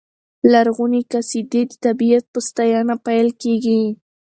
لرغونې 0.51 1.01
قصیدې 1.11 1.61
د 1.69 1.73
طبیعت 1.85 2.25
په 2.33 2.39
ستاینه 2.47 2.95
پیل 3.05 3.27
کېږي. 3.41 3.81